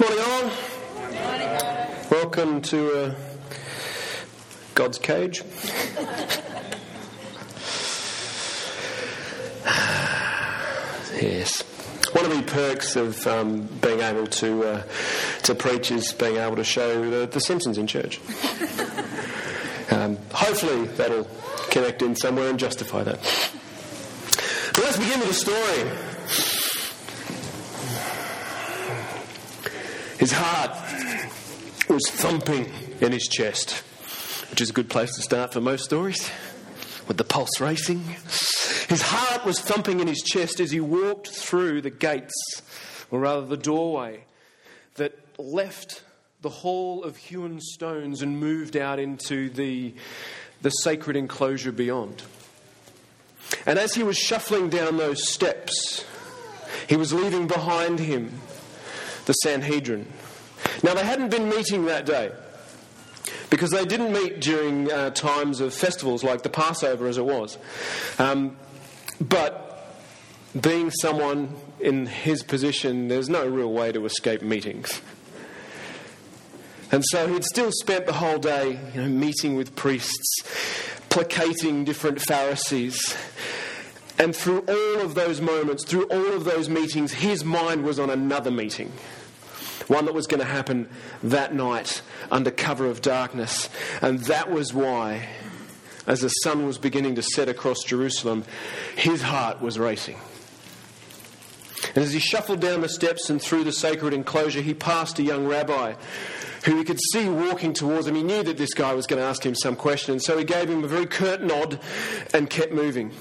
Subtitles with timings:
[0.00, 0.50] Morning, all.
[2.08, 3.14] Welcome to uh,
[4.76, 5.42] God's cage.
[11.20, 11.62] yes.
[12.12, 14.82] One of the perks of um, being able to uh,
[15.42, 18.20] to preach is being able to show the, the Simpsons in church.
[19.90, 21.26] Um, hopefully, that'll
[21.70, 23.18] connect in somewhere and justify that.
[24.74, 25.90] But let's begin with a story.
[30.28, 33.82] His heart was thumping in his chest,
[34.50, 36.30] which is a good place to start for most stories,
[37.06, 38.00] with the pulse racing.
[38.90, 42.34] His heart was thumping in his chest as he walked through the gates,
[43.10, 44.24] or rather the doorway,
[44.96, 46.02] that left
[46.42, 49.94] the hall of hewn stones and moved out into the,
[50.60, 52.22] the sacred enclosure beyond.
[53.64, 56.04] And as he was shuffling down those steps,
[56.86, 58.38] he was leaving behind him
[59.28, 60.10] the Sanhedrin.
[60.82, 62.32] Now, they hadn't been meeting that day
[63.50, 67.58] because they didn't meet during uh, times of festivals like the Passover as it was.
[68.18, 68.56] Um,
[69.20, 69.94] but
[70.58, 75.00] being someone in his position, there's no real way to escape meetings.
[76.90, 80.38] And so he'd still spent the whole day you know, meeting with priests,
[81.10, 83.14] placating different Pharisees.
[84.18, 88.08] And through all of those moments, through all of those meetings, his mind was on
[88.08, 88.90] another meeting.
[89.88, 90.88] One that was going to happen
[91.22, 93.68] that night under cover of darkness.
[94.00, 95.28] And that was why,
[96.06, 98.44] as the sun was beginning to set across Jerusalem,
[98.96, 100.18] his heart was racing.
[101.94, 105.22] And as he shuffled down the steps and through the sacred enclosure, he passed a
[105.22, 105.94] young rabbi
[106.64, 108.14] who he could see walking towards him.
[108.14, 110.44] He knew that this guy was going to ask him some question, and so he
[110.44, 111.80] gave him a very curt nod
[112.34, 113.12] and kept moving,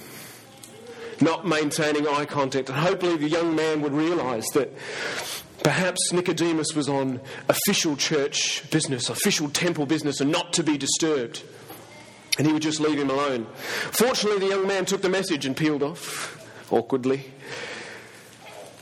[1.22, 2.70] not maintaining eye contact.
[2.70, 4.74] And hopefully, the young man would realize that
[5.64, 7.20] perhaps Nicodemus was on
[7.50, 11.44] official church business, official temple business, and not to be disturbed.
[12.38, 13.48] And he would just leave him alone.
[13.92, 17.32] Fortunately, the young man took the message and peeled off awkwardly,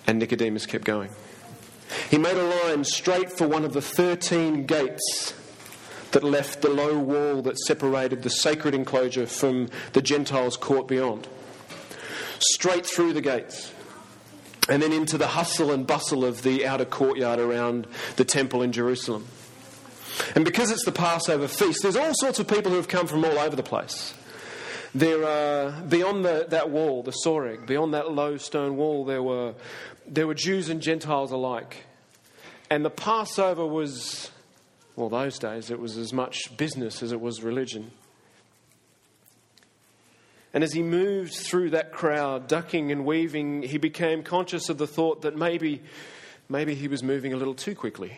[0.07, 1.09] and Nicodemus kept going.
[2.09, 5.33] He made a line straight for one of the 13 gates
[6.11, 11.27] that left the low wall that separated the sacred enclosure from the Gentiles' court beyond.
[12.39, 13.73] Straight through the gates.
[14.67, 18.71] And then into the hustle and bustle of the outer courtyard around the temple in
[18.71, 19.27] Jerusalem.
[20.33, 23.23] And because it's the Passover feast, there's all sorts of people who have come from
[23.23, 24.13] all over the place.
[24.93, 29.53] There are, beyond the, that wall, the Soreg, beyond that low stone wall, there were,
[30.07, 31.85] there were Jews and Gentiles alike.
[32.69, 34.31] And the Passover was,
[34.95, 37.91] well, those days, it was as much business as it was religion.
[40.55, 44.87] And as he moved through that crowd, ducking and weaving, he became conscious of the
[44.87, 45.81] thought that maybe,
[46.47, 48.17] maybe he was moving a little too quickly.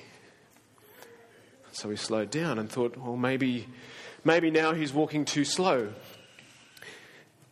[1.72, 3.66] So he slowed down and thought, well, maybe,
[4.24, 5.92] maybe now he's walking too slow.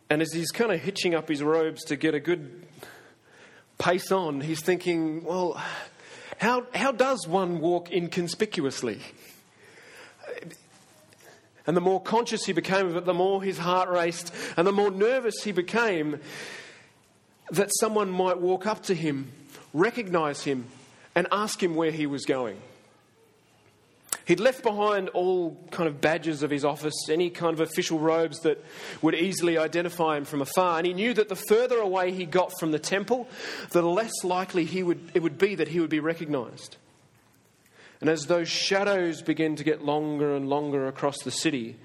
[0.08, 2.64] And as he's kind of hitching up his robes to get a good
[3.78, 5.60] pace on, he's thinking, well,
[6.38, 9.00] how, how does one walk inconspicuously?
[11.66, 14.72] And the more conscious he became of it, the more his heart raced, and the
[14.72, 16.20] more nervous he became
[17.50, 19.30] that someone might walk up to him,
[19.72, 20.66] recognize him,
[21.14, 22.60] and ask him where he was going.
[24.26, 28.40] He'd left behind all kind of badges of his office, any kind of official robes
[28.40, 28.62] that
[29.00, 30.78] would easily identify him from afar.
[30.78, 33.28] And he knew that the further away he got from the temple,
[33.70, 36.76] the less likely he would, it would be that he would be recognized.
[38.00, 41.76] And as those shadows began to get longer and longer across the city,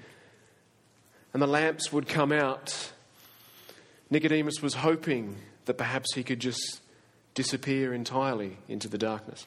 [1.32, 2.92] and the lamps would come out,
[4.10, 6.80] Nicodemus was hoping that perhaps he could just
[7.34, 9.46] disappear entirely into the darkness.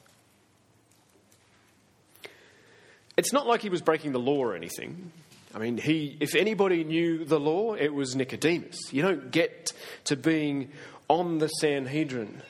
[3.18, 5.12] It's not like he was breaking the law or anything.
[5.54, 8.92] I mean, he, if anybody knew the law, it was Nicodemus.
[8.92, 9.72] You don't get
[10.06, 10.72] to being
[11.08, 12.42] on the Sanhedrin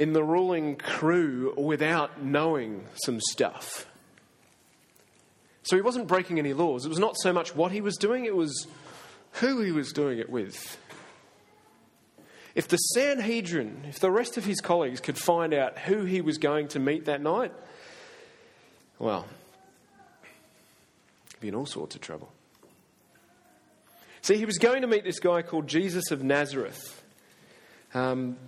[0.00, 3.86] in the ruling crew without knowing some stuff.
[5.62, 6.86] So he wasn't breaking any laws.
[6.86, 8.66] It was not so much what he was doing, it was
[9.32, 10.78] who he was doing it with.
[12.54, 16.38] If the Sanhedrin, if the rest of his colleagues could find out who he was
[16.38, 17.52] going to meet that night,
[18.98, 19.26] well,
[21.34, 22.32] he'd be in all sorts of trouble.
[24.22, 27.02] See, he was going to meet this guy called Jesus of Nazareth.
[27.92, 28.38] Um,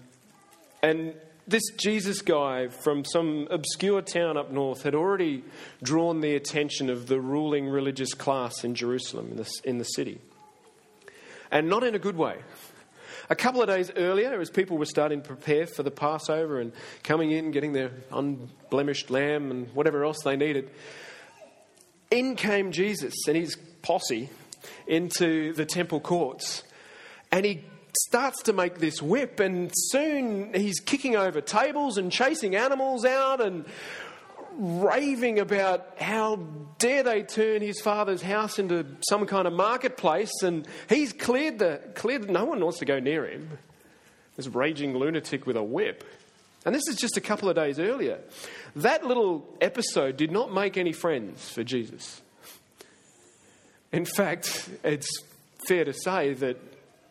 [0.82, 1.14] and
[1.52, 5.44] this Jesus guy from some obscure town up north had already
[5.82, 10.18] drawn the attention of the ruling religious class in Jerusalem, in the, in the city.
[11.50, 12.38] And not in a good way.
[13.28, 16.72] A couple of days earlier, as people were starting to prepare for the Passover and
[17.04, 20.70] coming in, getting their unblemished lamb and whatever else they needed,
[22.10, 24.30] in came Jesus and his posse
[24.86, 26.62] into the temple courts.
[27.30, 27.62] And he
[27.96, 33.40] starts to make this whip, and soon he's kicking over tables and chasing animals out
[33.40, 33.64] and
[34.58, 36.36] raving about how
[36.78, 41.80] dare they turn his father's house into some kind of marketplace, and he's cleared the
[41.94, 42.28] cleared.
[42.30, 43.58] No one wants to go near him.
[44.36, 46.04] This raging lunatic with a whip,
[46.64, 48.18] and this is just a couple of days earlier.
[48.76, 52.22] That little episode did not make any friends for Jesus.
[53.92, 55.08] In fact, it's
[55.68, 56.56] fair to say that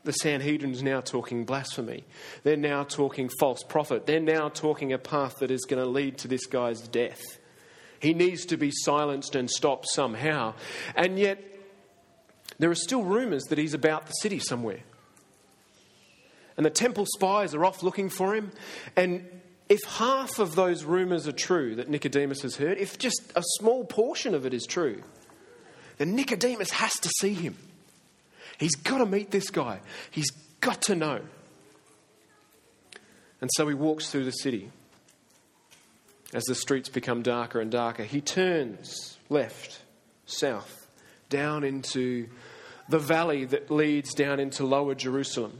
[0.03, 2.03] the Sanhedrin's now talking blasphemy.
[2.43, 4.05] They're now talking false prophet.
[4.05, 7.21] They're now talking a path that is going to lead to this guy's death.
[7.99, 10.55] He needs to be silenced and stopped somehow.
[10.95, 11.43] And yet,
[12.57, 14.81] there are still rumours that he's about the city somewhere.
[16.57, 18.51] And the temple spies are off looking for him.
[18.95, 19.25] And
[19.69, 23.85] if half of those rumours are true that Nicodemus has heard, if just a small
[23.85, 25.01] portion of it is true,
[25.97, 27.55] then Nicodemus has to see him.
[28.61, 29.79] He's got to meet this guy.
[30.11, 30.29] He's
[30.59, 31.21] got to know.
[33.41, 34.69] And so he walks through the city.
[36.31, 39.81] As the streets become darker and darker, he turns left,
[40.27, 40.85] south,
[41.27, 42.27] down into
[42.87, 45.59] the valley that leads down into lower Jerusalem.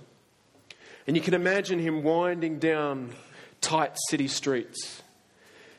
[1.08, 3.16] And you can imagine him winding down
[3.62, 5.02] tight city streets,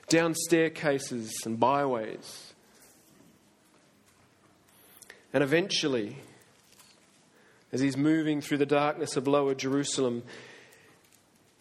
[0.09, 2.53] down staircases and byways.
[5.33, 6.17] And eventually,
[7.73, 10.23] as he's moving through the darkness of lower Jerusalem,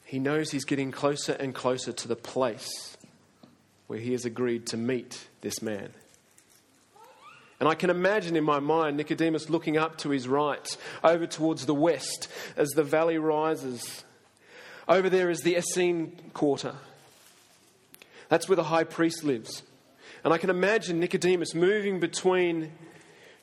[0.06, 2.98] he knows he's getting closer and closer to the place
[3.88, 5.94] where he has agreed to meet this man.
[7.62, 11.66] And I can imagine in my mind Nicodemus looking up to his right, over towards
[11.66, 12.28] the west,
[12.58, 14.04] as the valley rises.
[14.88, 16.75] Over there is the Essene quarter.
[18.30, 19.62] That's where the high priest lives.
[20.24, 22.72] And I can imagine Nicodemus moving between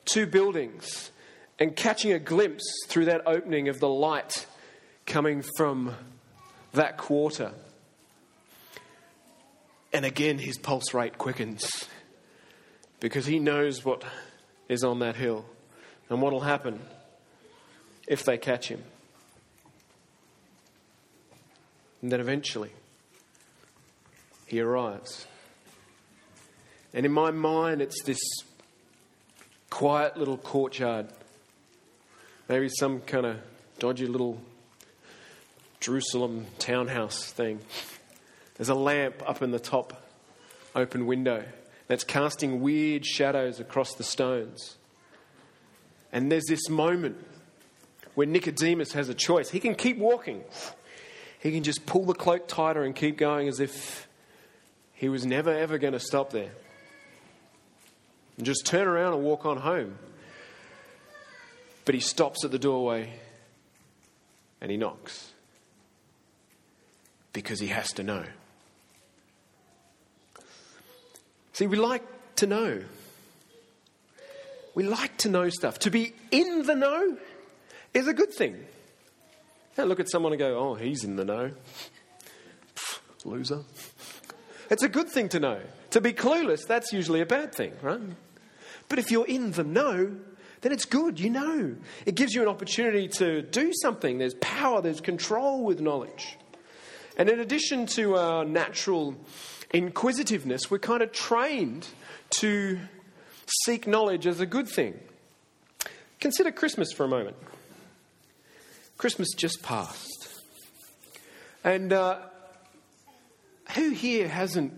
[0.05, 1.11] two buildings
[1.59, 4.45] and catching a glimpse through that opening of the light
[5.05, 5.93] coming from
[6.73, 7.51] that quarter.
[9.91, 11.69] And again, his pulse rate quickens
[12.99, 14.03] because he knows what
[14.67, 15.45] is on that hill
[16.09, 16.79] and what will happen
[18.07, 18.83] if they catch him.
[22.01, 22.71] And then eventually,
[24.45, 25.27] he arrives.
[26.93, 28.19] And in my mind, it's this
[29.69, 31.09] quiet little courtyard
[32.49, 33.37] Maybe some kind of
[33.77, 34.41] dodgy little
[35.79, 37.59] Jerusalem townhouse thing.
[38.57, 40.03] There's a lamp up in the top
[40.75, 41.43] open window
[41.85, 44.77] that's casting weird shadows across the stones.
[46.11, 47.23] And there's this moment
[48.15, 49.51] where Nicodemus has a choice.
[49.51, 50.43] He can keep walking,
[51.39, 54.07] he can just pull the cloak tighter and keep going as if
[54.93, 56.51] he was never ever going to stop there.
[58.37, 59.99] And just turn around and walk on home.
[61.89, 63.11] But he stops at the doorway
[64.61, 65.31] and he knocks
[67.33, 68.25] because he has to know.
[71.53, 72.03] See, we like
[72.35, 72.83] to know.
[74.75, 75.79] We like to know stuff.
[75.79, 77.17] To be in the know
[77.95, 78.63] is a good thing.
[79.75, 81.53] You look at someone and go, oh, he's in the know.
[83.25, 83.63] Loser.
[84.69, 85.59] It's a good thing to know.
[85.89, 87.99] To be clueless, that's usually a bad thing, right?
[88.89, 90.17] But if you're in the know,
[90.61, 91.75] then it's good, you know.
[92.05, 94.17] It gives you an opportunity to do something.
[94.17, 96.37] There's power, there's control with knowledge.
[97.17, 99.15] And in addition to our natural
[99.73, 101.87] inquisitiveness, we're kind of trained
[102.31, 102.79] to
[103.65, 104.99] seek knowledge as a good thing.
[106.19, 107.37] Consider Christmas for a moment.
[108.97, 110.41] Christmas just passed.
[111.63, 112.19] And uh,
[113.75, 114.73] who here hasn't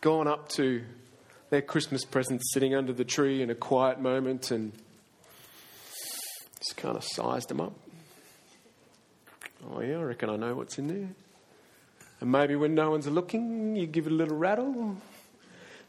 [0.00, 0.82] gone up to
[1.50, 4.72] their Christmas presents sitting under the tree in a quiet moment and
[6.66, 7.72] just kind of sized them up.
[9.70, 11.08] Oh, yeah, I reckon I know what's in there.
[12.20, 14.96] And maybe when no one's looking, you give it a little rattle,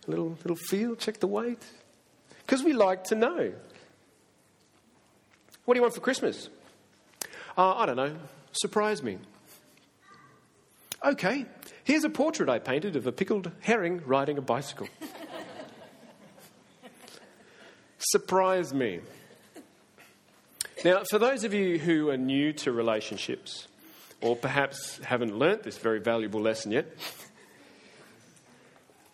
[0.07, 1.63] a little, little feel, check the weight.
[2.45, 3.53] Because we like to know.
[5.65, 6.49] What do you want for Christmas?
[7.57, 8.15] Uh, I don't know.
[8.51, 9.17] Surprise me.
[11.03, 11.45] Okay,
[11.83, 14.87] here's a portrait I painted of a pickled herring riding a bicycle.
[17.99, 19.01] Surprise me.
[20.87, 23.67] Now, for those of you who are new to relationships,
[24.21, 26.87] or perhaps haven't learnt this very valuable lesson yet,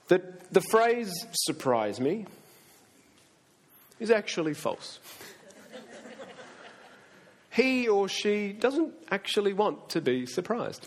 [0.07, 2.27] that the phrase surprise me
[3.99, 4.99] is actually false.
[7.49, 10.85] he or she doesn't actually want to be surprised.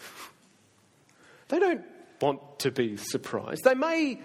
[1.48, 1.82] They don't
[2.20, 3.64] want to be surprised.
[3.64, 4.20] They may,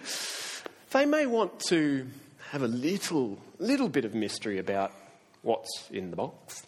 [0.92, 2.06] they may want to
[2.52, 4.92] have a little, little bit of mystery about
[5.42, 6.64] what's in the box.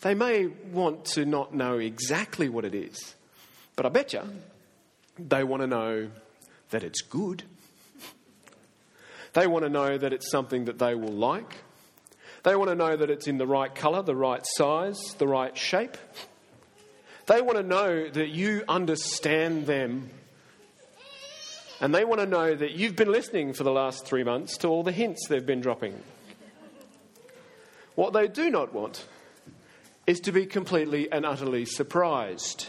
[0.00, 3.14] They may want to not know exactly what it is,
[3.74, 4.22] but I bet you
[5.18, 6.10] they want to know
[6.70, 7.42] that it's good.
[9.32, 11.56] They want to know that it's something that they will like.
[12.42, 15.56] They want to know that it's in the right colour, the right size, the right
[15.56, 15.96] shape.
[17.26, 20.10] They want to know that you understand them.
[21.80, 24.68] And they want to know that you've been listening for the last three months to
[24.68, 26.00] all the hints they've been dropping.
[27.96, 29.04] What they do not want
[30.06, 32.68] is to be completely and utterly surprised.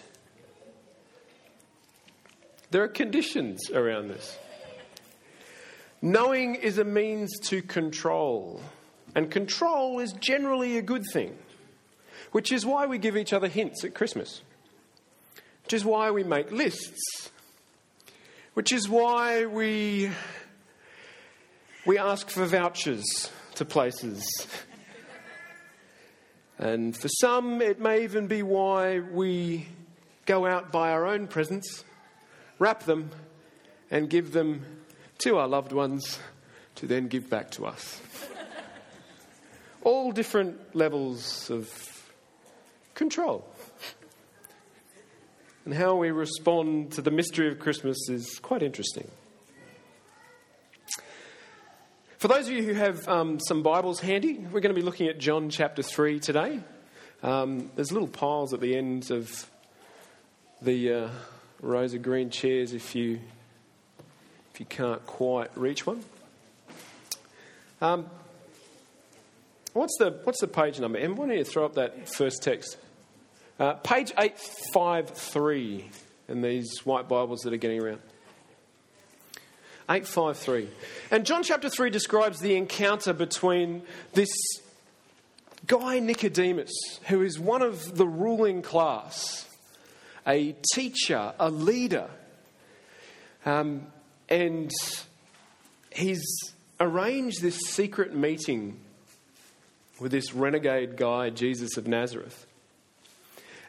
[2.71, 4.37] There are conditions around this.
[6.01, 8.61] Knowing is a means to control.
[9.15, 11.37] And control is generally a good thing,
[12.31, 14.41] which is why we give each other hints at Christmas,
[15.63, 17.31] which is why we make lists,
[18.53, 20.09] which is why we,
[21.85, 24.25] we ask for vouchers to places.
[26.59, 29.67] And for some, it may even be why we
[30.25, 31.83] go out buy our own presents,
[32.59, 33.11] wrap them,
[33.91, 34.65] and give them
[35.19, 36.19] to our loved ones
[36.75, 38.01] to then give back to us
[39.87, 41.69] all different levels of
[42.93, 43.47] control.
[45.63, 49.09] And how we respond to the mystery of Christmas is quite interesting.
[52.17, 55.07] For those of you who have um, some Bibles handy, we're going to be looking
[55.07, 56.59] at John chapter 3 today.
[57.21, 59.47] Um, there's little piles at the ends of
[60.59, 61.09] the uh,
[61.61, 63.19] rows of green chairs if you,
[64.51, 66.03] if you can't quite reach one.
[67.81, 68.09] Um,
[69.73, 70.97] What's the, what's the page number?
[70.97, 72.77] Em, why don't you throw up that first text?
[73.59, 75.87] Uh, page 853
[76.29, 78.01] in these white Bibles that are getting around.
[79.89, 80.69] 853.
[81.11, 84.29] And John chapter 3 describes the encounter between this
[85.65, 86.71] guy Nicodemus,
[87.07, 89.47] who is one of the ruling class,
[90.25, 92.09] a teacher, a leader,
[93.45, 93.87] um,
[94.29, 94.71] and
[95.91, 96.21] he's
[96.79, 98.79] arranged this secret meeting
[99.99, 102.45] with this renegade guy, Jesus of Nazareth.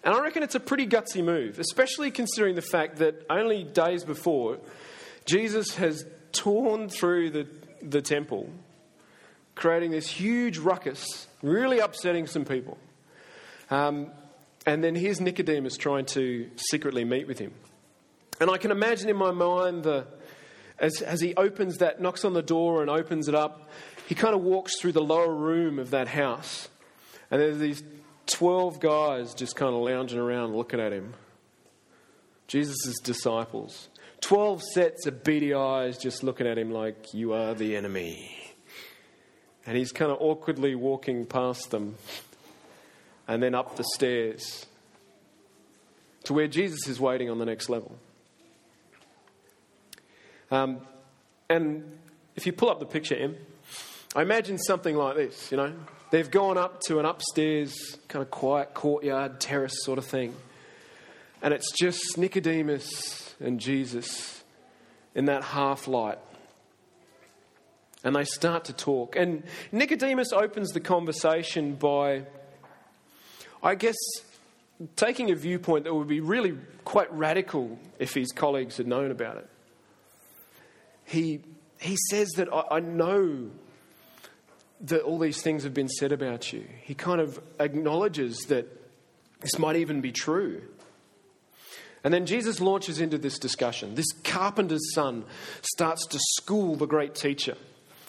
[0.04, 4.04] And I reckon it's a pretty gutsy move, especially considering the fact that only days
[4.04, 4.58] before,
[5.28, 7.46] Jesus has torn through the,
[7.82, 8.48] the temple,
[9.54, 12.78] creating this huge ruckus, really upsetting some people.
[13.70, 14.10] Um,
[14.64, 17.52] and then here's Nicodemus trying to secretly meet with him.
[18.40, 20.06] And I can imagine in my mind the,
[20.78, 23.68] as, as he opens that, knocks on the door and opens it up,
[24.06, 26.70] he kind of walks through the lower room of that house,
[27.30, 27.82] and there's these
[28.32, 31.12] 12 guys just kind of lounging around looking at him.
[32.46, 33.90] Jesus' disciples.
[34.20, 38.34] 12 sets of beady eyes just looking at him like, You are the enemy.
[39.66, 41.96] And he's kind of awkwardly walking past them
[43.26, 44.66] and then up the stairs
[46.24, 47.96] to where Jesus is waiting on the next level.
[50.50, 50.80] Um,
[51.50, 51.98] and
[52.34, 53.36] if you pull up the picture, Em,
[54.16, 55.74] I imagine something like this, you know.
[56.10, 60.34] They've gone up to an upstairs, kind of quiet courtyard, terrace sort of thing.
[61.42, 64.42] And it's just Nicodemus and Jesus
[65.14, 66.18] in that half light.
[68.04, 69.16] And they start to talk.
[69.16, 69.42] And
[69.72, 72.24] Nicodemus opens the conversation by,
[73.62, 73.96] I guess,
[74.96, 79.38] taking a viewpoint that would be really quite radical if his colleagues had known about
[79.38, 79.48] it.
[81.04, 81.40] He,
[81.80, 83.50] he says that I, I know
[84.82, 86.64] that all these things have been said about you.
[86.82, 88.66] He kind of acknowledges that
[89.40, 90.62] this might even be true.
[92.04, 93.94] And then Jesus launches into this discussion.
[93.94, 95.24] This carpenter's son
[95.62, 97.56] starts to school the great teacher.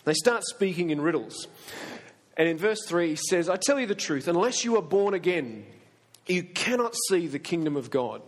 [0.06, 1.48] They start speaking in riddles.
[2.38, 5.14] And in verse 3, he says, I tell you the truth, unless you are born
[5.14, 5.66] again,
[6.28, 8.22] you cannot see the kingdom of God.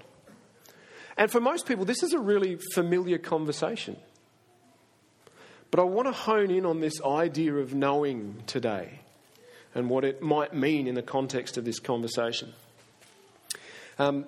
[1.17, 3.95] And for most people, this is a really familiar conversation.
[5.69, 8.99] But I want to hone in on this idea of knowing today
[9.73, 12.53] and what it might mean in the context of this conversation.
[13.97, 14.25] Um,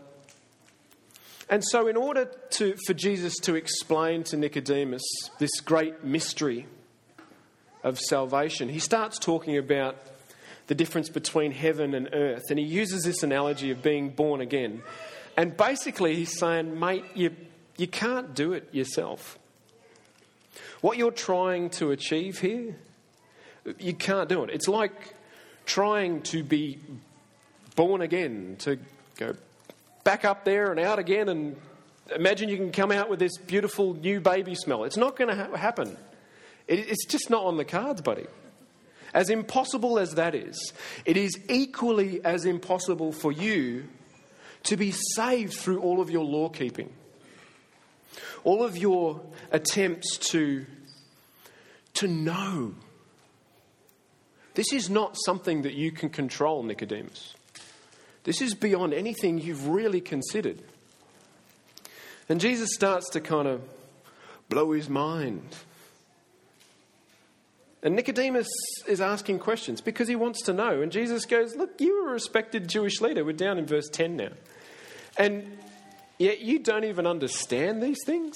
[1.53, 5.03] and so, in order to, for Jesus to explain to Nicodemus
[5.37, 6.65] this great mystery
[7.83, 9.95] of salvation, he starts talking about
[10.65, 12.41] the difference between heaven and earth.
[12.49, 14.81] And he uses this analogy of being born again.
[15.37, 17.35] And basically, he's saying, mate, you,
[17.77, 19.37] you can't do it yourself.
[20.81, 22.75] What you're trying to achieve here,
[23.77, 24.49] you can't do it.
[24.49, 25.13] It's like
[25.67, 26.79] trying to be
[27.75, 28.79] born again, to
[29.17, 29.35] go
[30.03, 31.55] back up there and out again and
[32.15, 34.83] imagine you can come out with this beautiful new baby smell.
[34.83, 35.97] It's not going to ha- happen.
[36.67, 38.25] It, it's just not on the cards, buddy.
[39.13, 40.73] As impossible as that is,
[41.05, 43.85] it is equally as impossible for you
[44.63, 46.91] to be saved through all of your law keeping,
[48.43, 50.65] all of your attempts to,
[51.95, 52.73] to know.
[54.55, 57.35] This is not something that you can control, Nicodemus.
[58.23, 60.61] This is beyond anything you've really considered.
[62.29, 63.61] And Jesus starts to kind of
[64.49, 65.55] blow his mind.
[67.81, 68.47] And Nicodemus
[68.87, 70.81] is asking questions because he wants to know.
[70.81, 73.25] And Jesus goes, Look, you're a respected Jewish leader.
[73.25, 74.29] We're down in verse 10 now.
[75.17, 75.57] And
[76.17, 78.35] yet you don't even understand these things?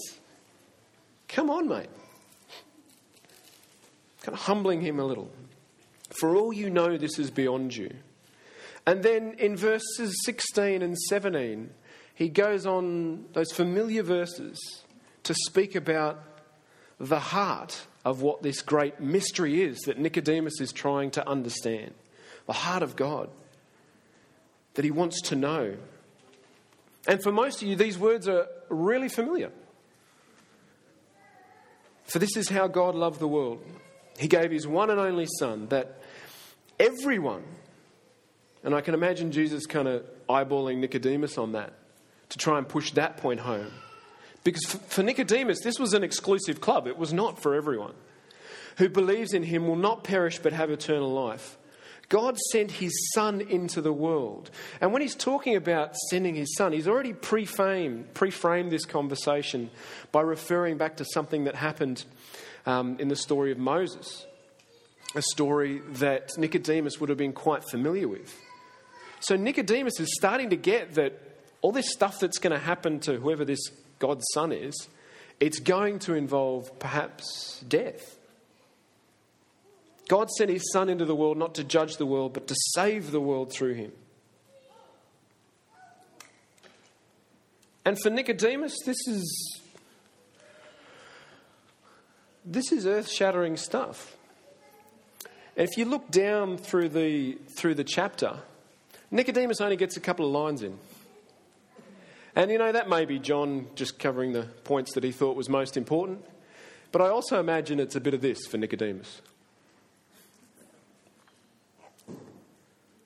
[1.30, 1.90] Come on, mate.
[4.22, 5.32] Kind of humbling him a little.
[6.20, 7.94] For all you know, this is beyond you.
[8.88, 11.70] And then in verses 16 and 17,
[12.16, 14.58] he goes on those familiar verses
[15.24, 16.24] to speak about
[16.98, 21.94] the heart of what this great mystery is that Nicodemus is trying to understand
[22.46, 23.30] the heart of God
[24.76, 25.76] that he wants to know.
[27.10, 29.52] And for most of you, these words are really familiar.
[32.06, 33.62] For this is how God loved the world.
[34.18, 36.02] He gave his one and only Son that
[36.80, 37.44] everyone,
[38.64, 41.74] and I can imagine Jesus kind of eyeballing Nicodemus on that
[42.30, 43.72] to try and push that point home.
[44.44, 47.94] Because for Nicodemus, this was an exclusive club, it was not for everyone.
[48.78, 51.58] Who believes in him will not perish but have eternal life.
[52.10, 54.50] God sent his son into the world.
[54.80, 59.70] And when he's talking about sending his son, he's already pre-framed, pre-framed this conversation
[60.12, 62.06] by referring back to something that happened
[62.66, 64.26] um, in the story of Moses,
[65.16, 68.34] a story that Nicodemus would have been quite familiar with.
[69.20, 71.20] So Nicodemus is starting to get that
[71.62, 73.60] all this stuff that's going to happen to whoever this
[74.00, 74.88] God's son is,
[75.40, 78.18] it's going to involve perhaps death.
[80.08, 83.12] God sent his son into the world not to judge the world, but to save
[83.12, 83.92] the world through him.
[87.84, 89.62] And for Nicodemus, this is
[92.46, 94.16] this is earth-shattering stuff.
[95.56, 98.40] If you look down through the through the chapter,
[99.10, 100.78] Nicodemus only gets a couple of lines in.
[102.36, 105.50] And you know, that may be John just covering the points that he thought was
[105.50, 106.24] most important.
[106.92, 109.22] But I also imagine it's a bit of this for Nicodemus.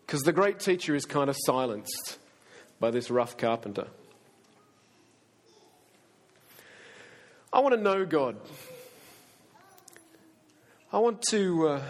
[0.06, 2.18] Because the great teacher is kind of silenced
[2.80, 3.88] by this rough carpenter.
[7.54, 8.38] I want to know God.
[10.92, 11.68] I want to.
[11.68, 11.82] Uh,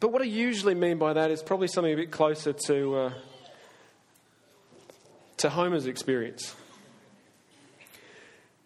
[0.00, 2.96] but what I usually mean by that is probably something a bit closer to.
[2.96, 3.12] Uh,
[5.38, 6.54] to Homer's experience.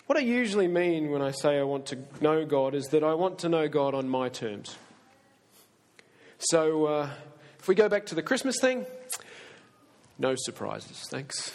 [0.07, 3.15] What I usually mean when I say I want to know God is that I
[3.15, 4.77] want to know God on my terms.
[6.39, 7.11] So, uh,
[7.59, 8.87] if we go back to the Christmas thing,
[10.19, 11.53] no surprises, thanks.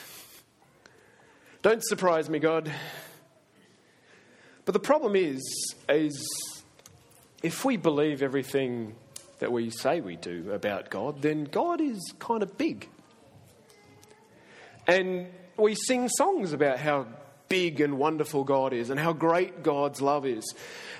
[1.61, 2.71] Don't surprise me, God.
[4.65, 5.41] But the problem is,
[5.89, 6.27] is
[7.41, 8.95] if we believe everything
[9.39, 12.89] that we say we do about God, then God is kind of big.
[14.87, 17.07] And we sing songs about how
[17.49, 20.43] big and wonderful God is and how great God's love is.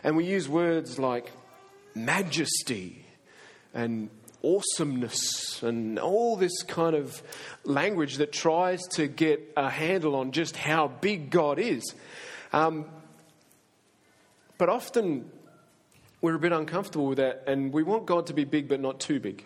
[0.04, 1.32] And we use words like
[1.93, 3.06] majesty
[3.74, 4.10] and
[4.43, 7.21] awesomeness and all this kind of
[7.63, 11.84] language that tries to get a handle on just how big God is.
[12.54, 12.86] Um,
[14.58, 15.30] but often
[16.25, 18.99] we're a bit uncomfortable with that and we want God to be big but not
[18.99, 19.45] too big.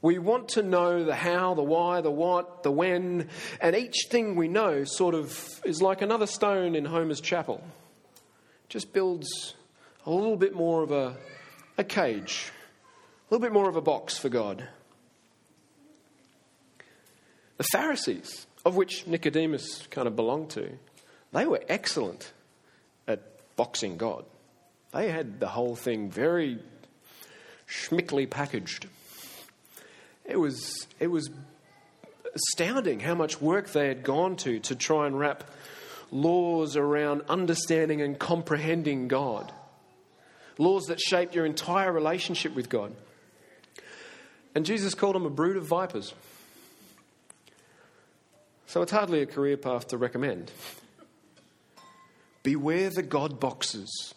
[0.00, 3.28] We want to know the how, the why, the what, the when,
[3.60, 7.62] and each thing we know sort of is like another stone in Homer's chapel.
[8.70, 9.54] Just builds
[10.06, 11.18] a little bit more of a,
[11.76, 12.50] a cage,
[13.30, 14.66] a little bit more of a box for God.
[17.58, 20.78] The Pharisees, of which Nicodemus kind of belonged to,
[21.32, 22.32] they were excellent
[23.06, 23.20] at
[23.56, 24.24] boxing God.
[24.92, 26.58] They had the whole thing very
[27.68, 28.86] schmickly packaged.
[30.24, 31.30] It was, it was
[32.34, 35.44] astounding how much work they had gone to to try and wrap
[36.10, 39.52] laws around understanding and comprehending God.
[40.56, 42.94] Laws that shaped your entire relationship with God.
[44.54, 46.14] And Jesus called them a brood of vipers.
[48.66, 50.50] So it's hardly a career path to recommend.
[52.42, 54.14] Beware the God boxes.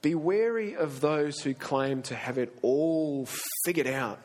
[0.00, 3.26] Be wary of those who claim to have it all
[3.64, 4.20] figured out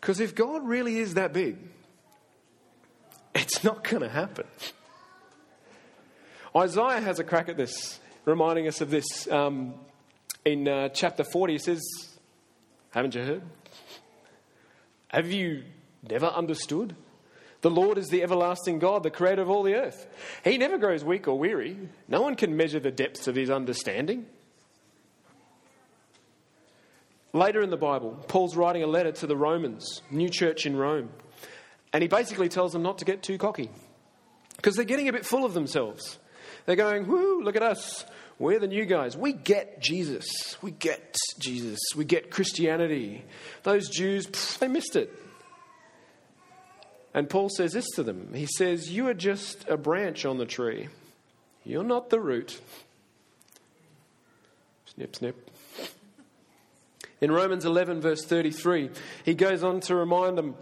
[0.00, 1.56] Because if God really is that big,
[3.34, 4.44] it's not going to happen.
[6.56, 9.74] Isaiah has a crack at this, reminding us of this um,
[10.44, 11.54] in uh, chapter 40.
[11.54, 11.82] He says,
[12.90, 13.42] Haven't you heard?
[15.08, 15.64] Have you
[16.08, 16.94] never understood?
[17.64, 20.06] The Lord is the everlasting God, the creator of all the earth.
[20.44, 21.78] He never grows weak or weary.
[22.06, 24.26] No one can measure the depths of his understanding.
[27.32, 31.08] Later in the Bible, Paul's writing a letter to the Romans, new church in Rome,
[31.90, 33.70] and he basically tells them not to get too cocky
[34.56, 36.18] because they're getting a bit full of themselves.
[36.66, 38.04] They're going, whoo, look at us.
[38.38, 39.16] We're the new guys.
[39.16, 40.26] We get Jesus.
[40.60, 41.80] We get Jesus.
[41.96, 43.24] We get Christianity.
[43.62, 45.18] Those Jews, pff, they missed it.
[47.14, 50.46] And Paul says this to them He says, You are just a branch on the
[50.46, 50.88] tree,
[51.64, 52.60] you're not the root.
[54.86, 55.50] Snip, snip.
[57.20, 58.90] In Romans 11, verse 33,
[59.24, 60.56] he goes on to remind them,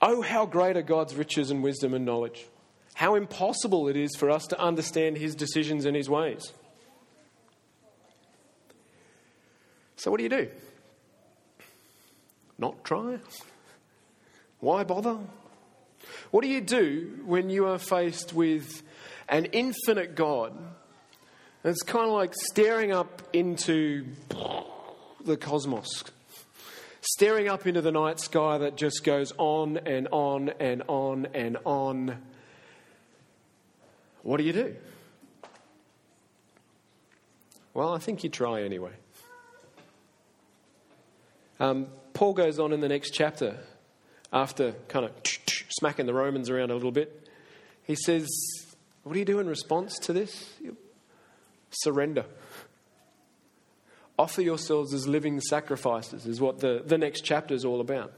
[0.00, 2.46] Oh, how great are God's riches and wisdom and knowledge!
[2.94, 6.52] How impossible it is for us to understand his decisions and his ways.
[9.96, 10.48] So, what do you do?
[12.58, 13.18] Not try?
[14.58, 15.18] Why bother?
[16.30, 18.82] What do you do when you are faced with
[19.28, 20.52] an infinite God?
[21.64, 24.06] It's kind of like staring up into
[25.24, 26.04] the cosmos,
[27.00, 31.58] staring up into the night sky that just goes on and on and on and
[31.64, 32.18] on.
[34.22, 34.76] What do you do?
[37.74, 38.92] Well, I think you try anyway.
[41.60, 43.58] Um, Paul goes on in the next chapter
[44.32, 45.12] after kind of
[45.68, 47.28] smacking the Romans around a little bit.
[47.84, 48.28] He says,
[49.02, 50.50] What do you do in response to this?
[51.70, 52.24] Surrender.
[54.18, 58.12] Offer yourselves as living sacrifices, is what the, the next chapter is all about.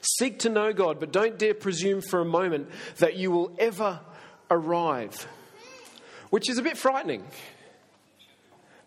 [0.00, 4.00] Seek to know God, but don't dare presume for a moment that you will ever
[4.50, 5.26] arrive,
[6.30, 7.22] which is a bit frightening.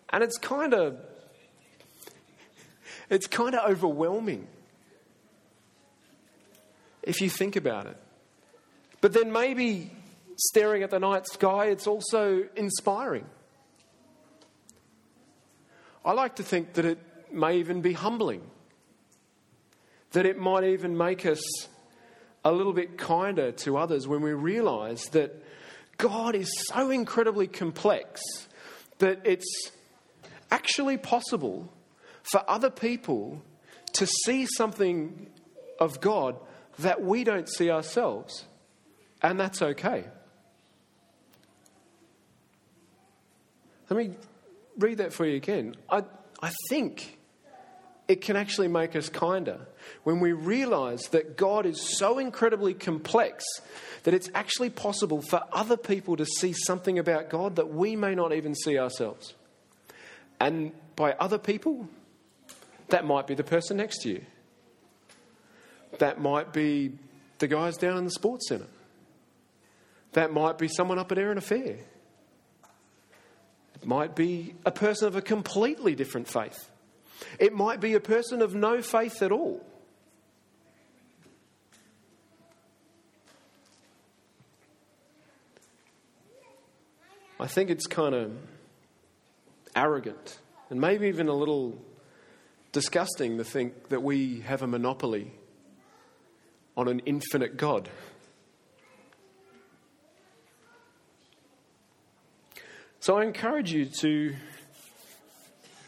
[0.10, 0.99] And it's kind of
[3.10, 4.47] it's kind of overwhelming
[7.03, 7.97] if you think about it.
[9.01, 9.91] But then maybe
[10.37, 13.25] staring at the night sky, it's also inspiring.
[16.03, 16.99] I like to think that it
[17.31, 18.41] may even be humbling,
[20.11, 21.41] that it might even make us
[22.43, 25.43] a little bit kinder to others when we realize that
[25.97, 28.21] God is so incredibly complex
[28.97, 29.71] that it's
[30.49, 31.71] actually possible
[32.23, 33.41] for other people
[33.93, 35.27] to see something
[35.79, 36.35] of God
[36.79, 38.45] that we don't see ourselves.
[39.21, 40.05] And that's okay.
[43.89, 44.15] Let me
[44.77, 45.75] read that for you again.
[45.89, 46.03] I,
[46.41, 47.17] I think
[48.07, 49.60] it can actually make us kinder
[50.03, 53.43] when we realize that God is so incredibly complex
[54.03, 58.15] that it's actually possible for other people to see something about God that we may
[58.15, 59.34] not even see ourselves.
[60.39, 61.88] And by other people,
[62.89, 64.25] that might be the person next to you.
[65.99, 66.93] That might be
[67.39, 68.67] the guys down in the sports centre.
[70.13, 71.77] That might be someone up at Erina Fair.
[73.75, 76.69] It might be a person of a completely different faith.
[77.39, 79.65] It might be a person of no faith at all.
[87.39, 88.38] I think it's kind of
[89.75, 90.38] arrogant
[90.69, 91.75] and maybe even a little
[92.71, 95.32] disgusting to think that we have a monopoly
[96.75, 97.89] on an infinite God.
[102.99, 104.36] So I encourage you to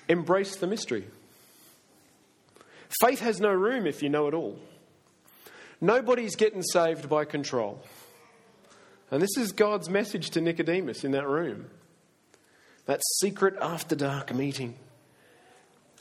[0.10, 1.06] embrace the mystery.
[3.02, 4.58] Faith has no room if you know it all.
[5.80, 7.82] Nobody's getting saved by control.
[9.12, 11.68] And this is God's message to Nicodemus in that room.
[12.86, 14.76] That secret after dark meeting.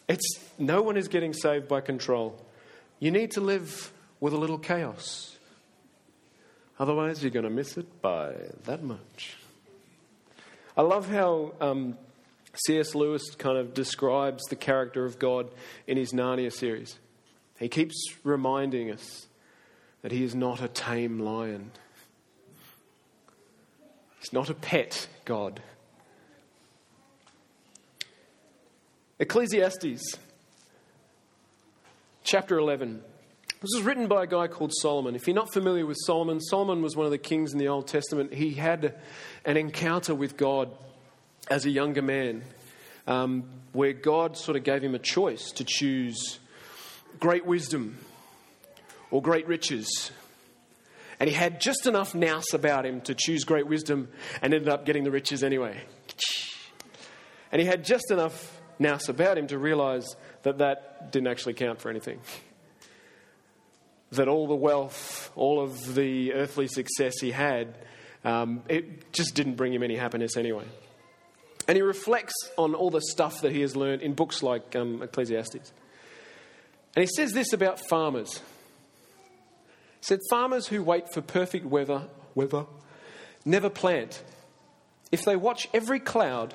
[0.09, 2.40] It's no one is getting saved by control.
[3.01, 3.92] You need to live
[4.23, 5.37] with a little chaos.
[6.79, 8.33] Otherwise, you're going to miss it by
[8.67, 9.37] that much.
[10.77, 11.99] I love how um,
[12.55, 12.95] C.S.
[12.95, 15.51] Lewis kind of describes the character of God
[15.89, 17.01] in his Narnia series.
[17.59, 19.27] He keeps reminding us
[20.03, 21.73] that he is not a tame lion.
[24.21, 25.61] He's not a pet God.
[29.19, 30.15] Ecclesiastes,
[32.23, 33.03] chapter 11.
[33.62, 35.14] This was written by a guy called Solomon.
[35.14, 37.87] If you're not familiar with Solomon, Solomon was one of the kings in the Old
[37.87, 38.35] Testament.
[38.35, 38.96] He had
[39.44, 40.68] an encounter with God
[41.48, 42.42] as a younger man
[43.07, 46.40] um, where God sort of gave him a choice to choose
[47.20, 47.98] great wisdom
[49.12, 50.11] or great riches.
[51.20, 54.09] And he had just enough nous about him to choose great wisdom
[54.42, 55.81] and ended up getting the riches anyway.
[57.53, 61.81] And he had just enough nous about him to realize that that didn't actually count
[61.81, 62.18] for anything.
[64.12, 67.77] That all the wealth, all of the earthly success he had,
[68.25, 70.64] um, it just didn't bring him any happiness anyway.
[71.66, 75.03] And he reflects on all the stuff that he has learned in books like um,
[75.03, 75.72] Ecclesiastes.
[76.94, 78.40] And he says this about farmers.
[80.01, 82.03] He said, Farmers who wait for perfect weather,
[82.35, 82.66] weather
[83.44, 84.22] never plant.
[85.11, 86.55] If they watch every cloud,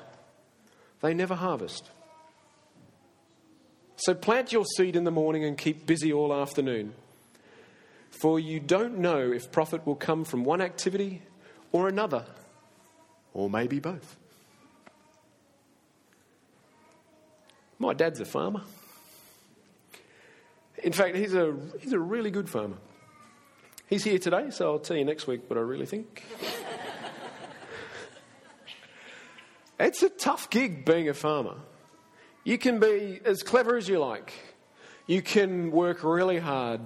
[1.00, 1.90] they never harvest.
[3.96, 6.94] So plant your seed in the morning and keep busy all afternoon.
[8.18, 11.22] For you don't know if profit will come from one activity
[11.70, 12.24] or another,
[13.32, 14.16] or maybe both.
[17.78, 18.62] My dad's a farmer.
[20.82, 22.78] In fact, he's a, he's a really good farmer.
[23.86, 26.24] He's here today, so I'll tell you next week what I really think.
[29.78, 31.54] it's a tough gig being a farmer.
[32.42, 34.32] You can be as clever as you like,
[35.06, 36.80] you can work really hard,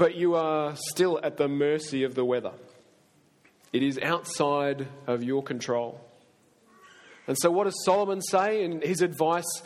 [0.00, 2.52] but you are still at the mercy of the weather.
[3.70, 6.00] It is outside of your control.
[7.26, 9.62] And so, what does Solomon say in his advice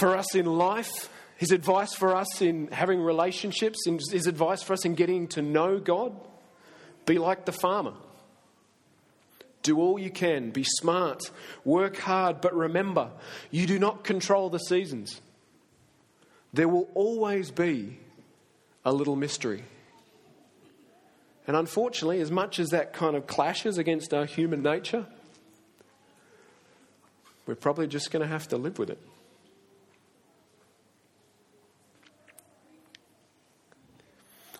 [0.00, 1.08] for us in life?
[1.36, 3.78] His advice for us in having relationships,
[4.10, 6.16] his advice for us in getting to know God?
[7.06, 7.94] Be like the farmer.
[9.62, 11.30] Do all you can, be smart,
[11.64, 13.12] work hard, but remember,
[13.52, 15.20] you do not control the seasons.
[16.52, 18.00] There will always be
[18.84, 19.64] a little mystery.
[21.46, 25.06] And unfortunately, as much as that kind of clashes against our human nature,
[27.46, 28.98] we're probably just going to have to live with it.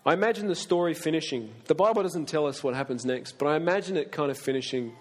[0.05, 1.51] I imagine the story finishing.
[1.65, 4.93] The Bible doesn't tell us what happens next, but I imagine it kind of finishing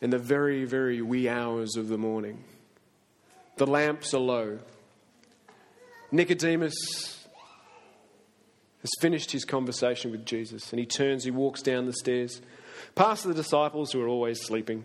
[0.00, 2.42] in the very, very wee hours of the morning.
[3.56, 4.58] The lamps are low.
[6.10, 7.21] Nicodemus
[8.82, 12.42] has finished his conversation with Jesus and he turns, he walks down the stairs,
[12.94, 14.84] past the disciples who are always sleeping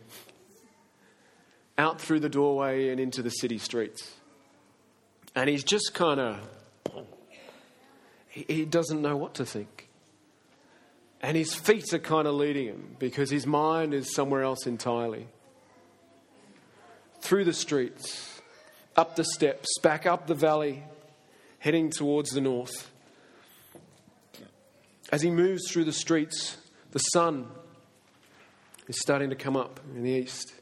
[1.77, 4.15] out through the doorway and into the city streets.
[5.35, 6.39] And he's just kind of,
[8.29, 9.89] he doesn't know what to think.
[11.21, 15.27] And his feet are kind of leading him because his mind is somewhere else entirely.
[17.21, 18.41] Through the streets,
[18.95, 20.83] up the steps, back up the valley,
[21.59, 22.91] heading towards the north.
[25.11, 26.57] As he moves through the streets,
[26.91, 27.47] the sun
[28.87, 30.53] is starting to come up in the east.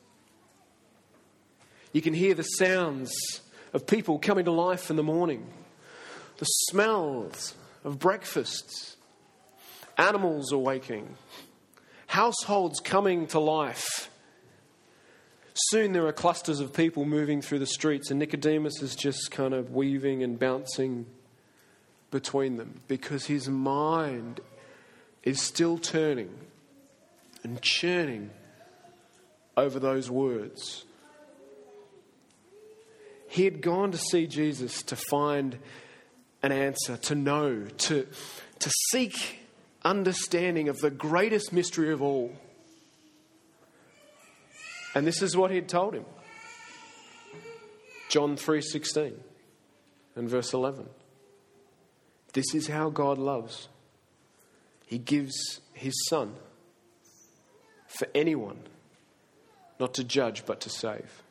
[1.93, 3.11] You can hear the sounds
[3.73, 5.47] of people coming to life in the morning,
[6.37, 8.97] the smells of breakfasts,
[9.97, 11.15] animals awaking,
[12.07, 14.09] households coming to life.
[15.69, 19.53] Soon there are clusters of people moving through the streets, and Nicodemus is just kind
[19.53, 21.05] of weaving and bouncing
[22.15, 24.39] between them because his mind
[25.23, 26.33] is still turning
[27.43, 28.29] and churning
[29.57, 30.85] over those words.
[33.27, 35.59] He had gone to see Jesus to find
[36.41, 38.07] an answer, to know, to,
[38.59, 39.39] to seek
[39.83, 42.31] understanding of the greatest mystery of all.
[44.95, 46.05] And this is what he had told him.
[48.07, 49.15] John 3:16
[50.15, 50.87] and verse 11.
[52.35, 53.69] This is how God loves.
[54.85, 56.35] He gives his son
[57.87, 58.59] for anyone
[59.79, 61.23] not to judge but to save.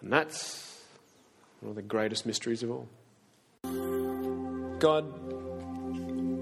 [0.00, 0.82] And that's
[1.60, 2.88] one of the greatest mysteries of all.
[4.78, 5.04] God,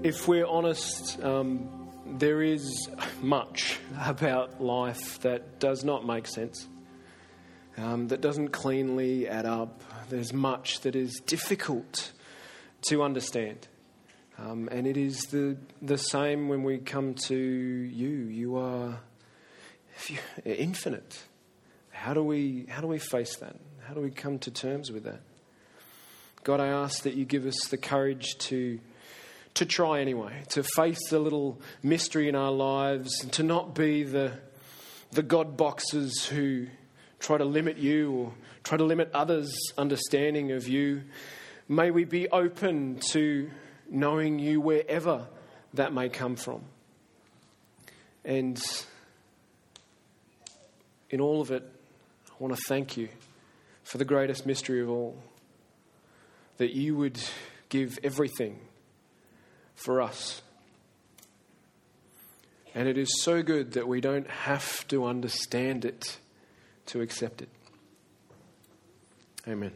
[0.05, 1.69] if we're honest, um,
[2.05, 2.89] there is
[3.21, 6.65] much about life that does not make sense,
[7.77, 9.83] um, that doesn't cleanly add up.
[10.09, 12.13] There's much that is difficult
[12.83, 13.67] to understand.
[14.37, 18.09] Um, and it is the, the same when we come to you.
[18.09, 18.99] You are
[20.45, 21.23] infinite.
[21.91, 23.55] How do we, how do we face that?
[23.87, 25.21] How do we come to terms with that?
[26.43, 28.79] God, I ask that you give us the courage to,
[29.53, 34.03] to try anyway, to face the little mystery in our lives, and to not be
[34.03, 34.31] the,
[35.11, 36.65] the God boxers who
[37.19, 41.03] try to limit you or try to limit others' understanding of you.
[41.71, 43.49] May we be open to
[43.89, 45.25] knowing you wherever
[45.73, 46.63] that may come from.
[48.25, 48.61] And
[51.09, 51.63] in all of it,
[52.29, 53.07] I want to thank you
[53.83, 55.17] for the greatest mystery of all
[56.57, 57.17] that you would
[57.69, 58.59] give everything
[59.73, 60.41] for us.
[62.75, 66.17] And it is so good that we don't have to understand it
[66.87, 67.49] to accept it.
[69.47, 69.71] Amen.